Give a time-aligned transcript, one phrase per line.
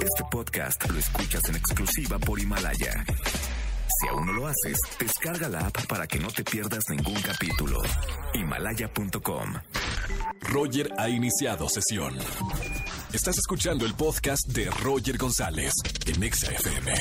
[0.00, 3.04] Este podcast lo escuchas en exclusiva por Himalaya.
[4.00, 7.80] Si aún no lo haces, descarga la app para que no te pierdas ningún capítulo.
[8.34, 9.54] Himalaya.com.
[10.42, 12.16] Roger ha iniciado sesión.
[13.12, 15.72] Estás escuchando el podcast de Roger González
[16.06, 16.92] en Exa FM.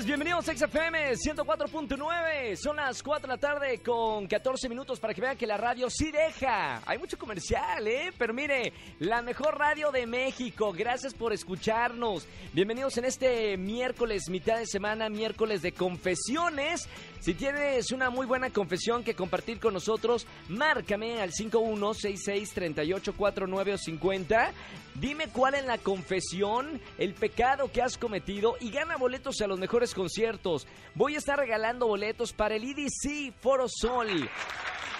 [0.00, 2.56] Bienvenidos a XFM 104.9.
[2.56, 5.90] Son las 4 de la tarde con 14 minutos para que vean que la radio
[5.90, 6.80] sí deja.
[6.86, 8.10] Hay mucho comercial, ¿eh?
[8.16, 10.72] Pero mire, la mejor radio de México.
[10.72, 12.26] Gracias por escucharnos.
[12.54, 16.88] Bienvenidos en este miércoles, mitad de semana, miércoles de confesiones.
[17.20, 24.54] Si tienes una muy buena confesión que compartir con nosotros, márcame al 51663849 o 50.
[24.94, 29.58] Dime cuál es la confesión, el pecado que has cometido y gana boletos a los
[29.58, 30.66] mejores conciertos.
[30.94, 34.30] Voy a estar regalando boletos para el EDC Foro Sol.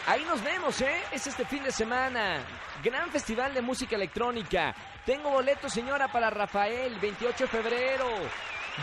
[0.07, 1.01] Ahí nos vemos, ¿eh?
[1.13, 2.45] Es este fin de semana.
[2.83, 4.75] Gran festival de música electrónica.
[5.07, 8.09] Tengo boletos, señora, para Rafael, 28 de febrero.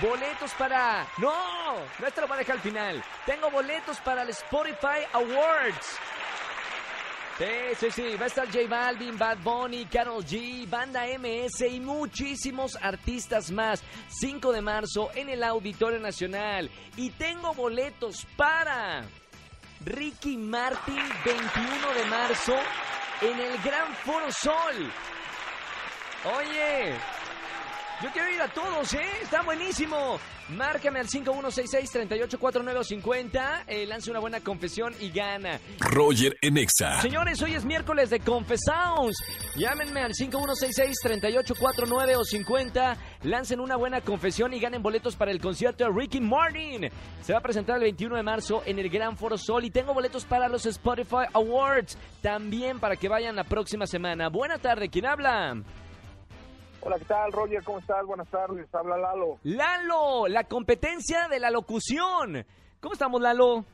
[0.02, 1.06] Boletos para...
[1.18, 3.04] No, no esto lo voy a dejar al final.
[3.26, 6.00] Tengo boletos para el Spotify Awards.
[7.40, 7.46] Sí,
[7.80, 12.76] sí, sí, va a estar J Balvin, Bad Bunny, Carol G, Banda MS y muchísimos
[12.82, 13.82] artistas más.
[14.10, 16.70] 5 de marzo en el Auditorio Nacional.
[16.98, 19.06] Y tengo boletos para
[19.86, 22.56] Ricky Martin, 21 de marzo
[23.22, 24.92] en el Gran Foro Sol.
[26.38, 26.94] Oye,
[28.02, 29.06] yo quiero ir a todos, ¿eh?
[29.22, 30.18] Está buenísimo.
[30.50, 33.64] Márcame al 5166-384950.
[33.68, 35.60] Eh, lance una buena confesión y gana.
[35.80, 37.02] Roger en Exa.
[37.02, 39.16] Señores, hoy es miércoles de Confesaos.
[39.56, 42.98] Llámenme al 5166-384950.
[43.24, 46.90] Lancen una buena confesión y ganen boletos para el concierto de Ricky Martin.
[47.22, 49.66] Se va a presentar el 21 de marzo en el Gran Foro Sol.
[49.66, 51.98] Y tengo boletos para los Spotify Awards.
[52.22, 54.30] También para que vayan la próxima semana.
[54.30, 55.58] Buena tarde, ¿quién habla?
[56.82, 57.64] Hola, ¿qué tal, Roger?
[57.64, 58.06] ¿Cómo estás?
[58.06, 58.74] Buenas tardes.
[58.74, 59.38] Habla Lalo.
[59.44, 62.46] Lalo, la competencia de la locución.
[62.80, 63.66] ¿Cómo estamos, Lalo?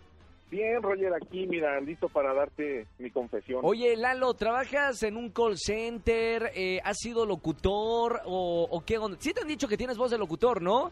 [0.50, 3.62] Bien, Roger, aquí, mira, listo para darte mi confesión.
[3.64, 6.52] Oye, Lalo, ¿trabajas en un call center?
[6.56, 9.18] Eh, ¿Has sido locutor o, o qué onda?
[9.20, 10.92] Sí te han dicho que tienes voz de locutor, ¿no?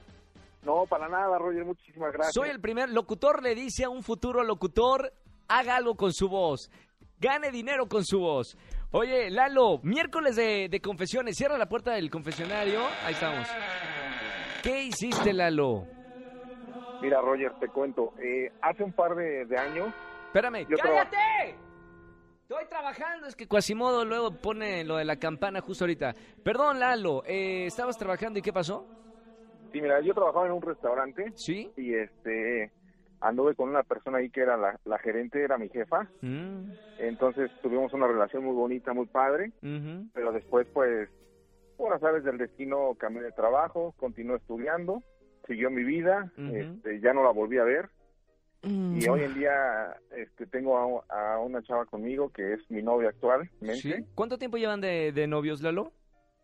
[0.64, 2.34] No, para nada, Roger, muchísimas gracias.
[2.34, 5.12] Soy el primer locutor, le dice a un futuro locutor,
[5.48, 6.70] haga algo con su voz,
[7.20, 8.56] gane dinero con su voz.
[8.96, 13.48] Oye, Lalo, miércoles de, de confesiones, cierra la puerta del confesionario, ahí estamos.
[14.62, 15.88] ¿Qué hiciste, Lalo?
[17.02, 18.14] Mira, Roger, te cuento.
[18.24, 19.94] eh, hace un par de, de años,
[20.28, 21.56] Espérame, Yo ¡cállate!
[22.44, 26.14] Estoy trabajando, es que Quasimodo luego pone lo de la campana justo ahorita.
[26.44, 28.86] Perdón, Lalo, eh, ¿estabas trabajando y qué pasó?
[29.72, 31.72] sí, mira, yo trabajaba en un restaurante ¿Sí?
[31.78, 32.72] y este
[33.24, 36.08] anduve con una persona ahí que era la, la gerente, era mi jefa.
[36.22, 39.52] Mm, Entonces tuvimos una relación muy bonita, muy padre,
[40.14, 41.10] pero después, pues,
[41.78, 45.02] por azares del destino, cambié de trabajo, continué estudiando,
[45.48, 47.90] siguió mi vida, este, ya no la volví a ver.
[48.62, 49.10] Y Mm.
[49.12, 53.76] hoy en día este, tengo a, a una chava conmigo que es mi novia actualmente.
[53.76, 53.94] ¿Sí?
[54.16, 55.92] ¿Cuánto tiempo llevan de, de novios, Lalo?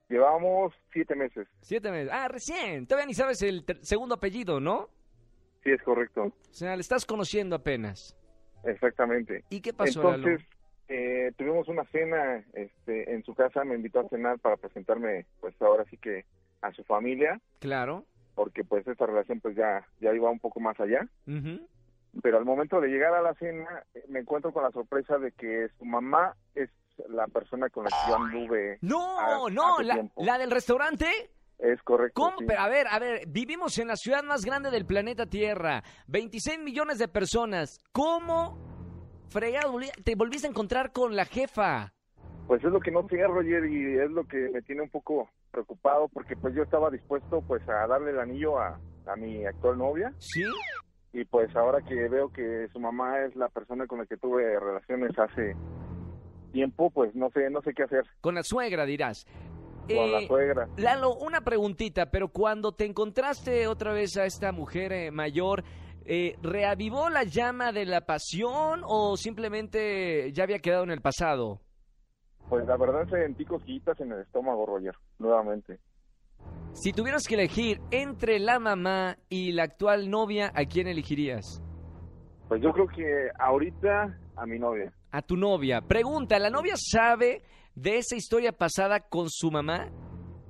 [0.10, 1.48] Llevamos siete meses.
[1.62, 2.10] Siete meses.
[2.12, 2.88] Ah, recién.
[2.88, 4.90] Todavía ni sabes el segundo apellido, ¿no?
[5.64, 6.24] Sí, es correcto.
[6.24, 8.16] O sea, le estás conociendo apenas.
[8.64, 9.44] Exactamente.
[9.50, 10.46] ¿Y qué pasó, Entonces,
[10.88, 15.54] eh, tuvimos una cena este, en su casa, me invitó a cenar para presentarme, pues
[15.62, 16.26] ahora sí que
[16.62, 17.40] a su familia?
[17.60, 18.06] Claro.
[18.36, 21.06] porque pues esta relación pues ya, ya iba un poco más allá.
[21.28, 21.68] Ujú.
[22.22, 25.32] Pero al momento de llegar a la cena, eh, me encuentro con la sorpresa de
[25.34, 26.70] que su mamá es
[27.10, 28.78] la persona con la que yo anduve.
[28.82, 31.06] No, no, hace la, la del restaurante.
[31.60, 32.22] Es correcto.
[32.22, 32.38] ¿Cómo?
[32.40, 32.46] sí.
[32.48, 36.60] Pero, a ver, a ver, vivimos en la ciudad más grande del planeta Tierra, 26
[36.60, 37.80] millones de personas.
[37.92, 38.58] ¿Cómo
[39.30, 41.94] fregado te volviste a encontrar con la jefa?
[42.48, 45.30] Pues es lo que no sé, Roger, y es lo que me tiene un poco
[45.52, 49.78] preocupado, porque pues yo estaba dispuesto pues a darle el anillo a, a mi actual
[49.78, 50.44] novia, ¿Sí?
[51.14, 54.60] y pues ahora que veo que su mamá es la persona con la que tuve
[54.60, 55.56] relaciones hace
[56.52, 59.28] tiempo, pues no sé, no sé qué hacer Con la suegra, dirás.
[59.96, 60.68] Con Eh, la suegra.
[60.78, 65.64] Lalo, una preguntita, pero cuando te encontraste otra vez a esta mujer eh, mayor,
[66.06, 71.62] eh, ¿reavivó la llama de la pasión o simplemente ya había quedado en el pasado?
[72.50, 75.80] Pues la verdad sentí cosquillitas en el estómago, Roger, nuevamente.
[76.74, 81.62] Si tuvieras que elegir entre la mamá y la actual novia, ¿a quién elegirías?
[82.48, 84.92] Pues yo creo que ahorita a mi novia.
[85.12, 85.82] A tu novia.
[85.82, 87.44] Pregunta, ¿la novia sabe
[87.82, 89.90] de esa historia pasada con su mamá?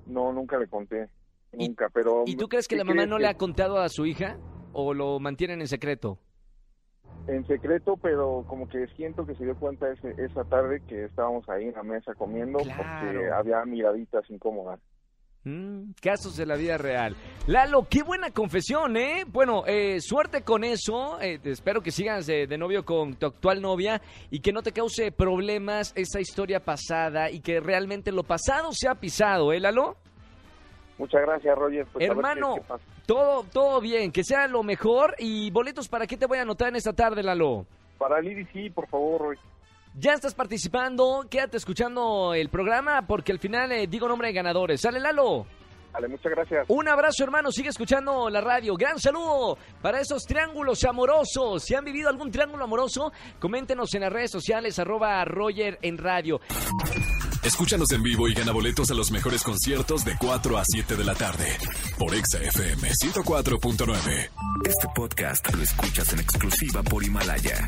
[0.08, 1.10] No, nunca le conté,
[1.54, 2.24] ¿Y- nunca, pero...
[2.26, 4.38] ¿Y tú crees que ¿qué la mamá no le ha contado a su hija?
[4.74, 6.20] ¿O lo mantienen en secreto?
[7.28, 11.48] en secreto, pero como que siento que se dio cuenta ese, esa tarde que estábamos
[11.48, 14.80] ahí en la mesa comiendo porque había miraditas incómodas.
[15.46, 17.16] Mm, casos de la vida real.
[17.48, 19.24] Lalo, qué buena confesión, ¿eh?
[19.26, 21.20] Bueno, eh, suerte con eso.
[21.22, 25.12] eh, espero que sigas de novio con tu actual novia y que no te cause
[25.14, 29.96] problemas esa historia pasada y que realmente lo pasado sea pisado, ¿eh, Lalo?
[30.98, 31.86] Muchas gracias, Roger.
[31.94, 32.74] Pues, qué- Hermano, qué
[33.06, 35.16] todo, todo bien, que sea lo mejor.
[35.20, 37.66] ¿Y boletos para qué te voy a anotar en esta tarde, Lalo?
[37.98, 39.40] Para el IDC, por favor, Roger.
[40.00, 44.80] Ya estás participando, quédate escuchando el programa porque al final eh, digo nombre de ganadores.
[44.80, 45.46] ¿Sale, Lalo?
[45.92, 46.66] Vale, muchas gracias.
[46.70, 47.52] Un abrazo, hermano.
[47.52, 48.78] Sigue escuchando la radio.
[48.78, 51.64] Gran saludo para esos triángulos amorosos.
[51.64, 56.40] Si han vivido algún triángulo amoroso, coméntenos en las redes sociales, arroba Roger en radio.
[57.44, 61.04] Escúchanos en vivo y gana boletos a los mejores conciertos de 4 a 7 de
[61.04, 61.58] la tarde
[61.98, 64.30] por Exa FM 104.9.
[64.66, 67.68] Este podcast lo escuchas en exclusiva por Himalaya.